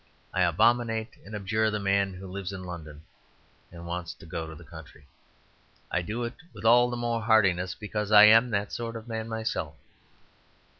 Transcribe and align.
I 0.33 0.41
abominate 0.41 1.11
and 1.23 1.35
abjure 1.35 1.69
the 1.69 1.79
man 1.79 2.15
who 2.15 2.25
lives 2.25 2.51
in 2.51 2.63
London 2.63 3.03
and 3.71 3.85
wants 3.85 4.15
to 4.15 4.25
go 4.25 4.47
to 4.47 4.55
the 4.55 4.63
country; 4.63 5.05
I 5.91 6.01
do 6.01 6.23
it 6.23 6.33
with 6.53 6.65
all 6.65 6.89
the 6.89 6.97
more 6.97 7.21
heartiness 7.21 7.75
because 7.75 8.11
I 8.11 8.23
am 8.23 8.49
that 8.49 8.73
sort 8.73 8.95
of 8.95 9.07
man 9.07 9.29
myself. 9.29 9.75